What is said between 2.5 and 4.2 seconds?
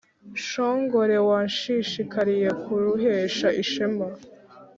kuruhesha ishema